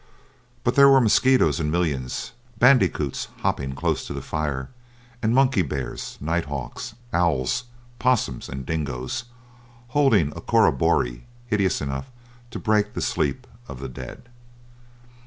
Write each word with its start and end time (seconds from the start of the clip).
But 0.63 0.73
there 0.73 0.89
were 0.89 0.99
mosquitos 0.99 1.59
in 1.59 1.69
millions, 1.69 2.31
bandicoots 2.57 3.27
hopping 3.41 3.73
close 3.73 4.03
to 4.07 4.15
the 4.15 4.21
fire, 4.23 4.69
and 5.21 5.31
monkey 5.31 5.61
bears, 5.61 6.17
night 6.19 6.45
hawks, 6.45 6.95
owls, 7.13 7.65
'possums 7.99 8.49
and 8.49 8.65
dingoes, 8.65 9.25
holding 9.89 10.29
a 10.35 10.41
corroboree 10.41 11.25
hideous 11.45 11.81
enough 11.81 12.09
to 12.49 12.57
break 12.57 12.95
the 12.95 12.99
sleep 13.01 13.45
of 13.67 13.79
the 13.79 13.89
dead. 13.89 14.27